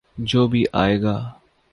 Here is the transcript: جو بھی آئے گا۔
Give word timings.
جو 0.17 0.47
بھی 0.47 0.65
آئے 0.73 1.01
گا۔ 1.01 1.31